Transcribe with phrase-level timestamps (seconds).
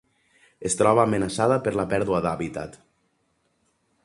[0.69, 2.83] Es troba amenaçada per la pèrdua d'hàbitat.